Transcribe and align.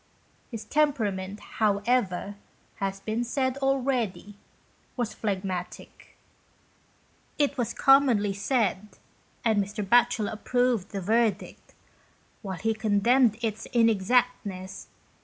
His 0.49 0.65
temperament, 0.65 1.39
however, 1.59 2.33
as 2.79 2.93
has 2.95 2.99
been 3.01 3.23
said 3.23 3.57
already, 3.59 4.35
was 4.97 5.13
phlegmatic. 5.13 6.17
It 7.37 7.55
was 7.55 7.75
commonly 7.75 8.33
said, 8.33 8.97
and 9.45 9.63
Mr. 9.63 9.87
Batchel 9.87 10.27
approved 10.33 10.89
the 10.89 11.01
verdict, 11.01 11.75
whilst 12.41 12.63
he 12.63 12.73
condemned 12.73 13.37
its 13.43 13.67
inexactness, 13.73 14.07
29 14.41 14.63
GHOST 14.63 14.69
TALES. 14.71 14.87